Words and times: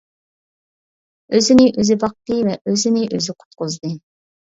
ئۆزىنى 1.35 1.69
ئۆزى 1.77 1.99
باقتى 2.07 2.41
ۋە 2.51 2.59
ئۆزىنى 2.65 3.07
ئۆزى 3.15 3.41
قۇتقۇزدى. 3.41 3.97